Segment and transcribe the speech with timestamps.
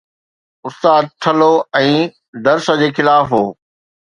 [0.69, 1.51] استاد ٿلهو
[1.81, 1.91] ۽
[2.49, 3.43] درس جي خلاف هو